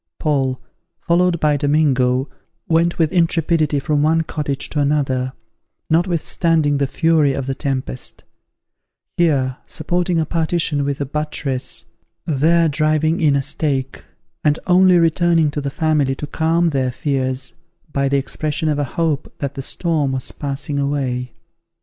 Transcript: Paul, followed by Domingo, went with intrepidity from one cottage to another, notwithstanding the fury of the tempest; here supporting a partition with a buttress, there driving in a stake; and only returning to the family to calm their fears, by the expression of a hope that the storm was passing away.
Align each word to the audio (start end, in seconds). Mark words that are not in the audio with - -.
Paul, 0.17 0.59
followed 1.01 1.39
by 1.39 1.57
Domingo, 1.57 2.27
went 2.67 2.97
with 2.97 3.11
intrepidity 3.11 3.77
from 3.77 4.01
one 4.01 4.23
cottage 4.23 4.67
to 4.69 4.79
another, 4.79 5.33
notwithstanding 5.91 6.79
the 6.79 6.87
fury 6.87 7.33
of 7.33 7.45
the 7.45 7.53
tempest; 7.53 8.23
here 9.17 9.57
supporting 9.67 10.19
a 10.19 10.25
partition 10.25 10.83
with 10.85 11.01
a 11.01 11.05
buttress, 11.05 11.85
there 12.25 12.67
driving 12.67 13.21
in 13.21 13.35
a 13.35 13.43
stake; 13.43 14.03
and 14.43 14.57
only 14.65 14.97
returning 14.97 15.51
to 15.51 15.61
the 15.61 15.69
family 15.69 16.15
to 16.15 16.25
calm 16.25 16.69
their 16.69 16.91
fears, 16.91 17.53
by 17.93 18.09
the 18.09 18.17
expression 18.17 18.69
of 18.69 18.79
a 18.79 18.83
hope 18.97 19.31
that 19.37 19.53
the 19.53 19.61
storm 19.61 20.13
was 20.13 20.31
passing 20.31 20.79
away. 20.79 21.35